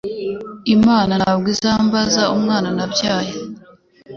[0.75, 3.33] IMana ntabwo izambaza n'umwana nabyaye